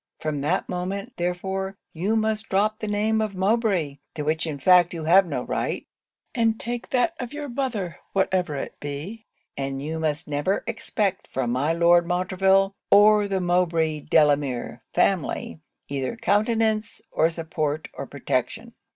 From 0.19 0.41
that 0.41 0.67
moment, 0.67 1.13
therefore, 1.17 1.77
you 1.93 2.15
must 2.15 2.49
drop 2.49 2.79
the 2.79 2.87
name 2.87 3.21
of 3.21 3.35
Mowbray, 3.35 3.99
to 4.15 4.23
which 4.23 4.47
in 4.47 4.57
fact 4.57 4.95
you 4.95 5.03
have 5.03 5.27
no 5.27 5.43
right, 5.43 5.85
and 6.33 6.59
take 6.59 6.89
that 6.89 7.13
of 7.19 7.33
your 7.33 7.47
mother, 7.47 7.99
whatever 8.11 8.55
it 8.55 8.79
be; 8.79 9.27
and 9.55 9.79
you 9.79 9.99
must 9.99 10.27
never 10.27 10.63
expect 10.65 11.27
from 11.27 11.51
my 11.51 11.71
Lord 11.71 12.07
Montreville, 12.07 12.73
or 12.89 13.27
the 13.27 13.39
Mowbray 13.39 13.99
Delamere 13.99 14.81
family, 14.91 15.59
either 15.87 16.15
countenance, 16.17 17.03
or 17.11 17.29
support, 17.29 17.87
or 17.93 18.07
protection. 18.07 18.73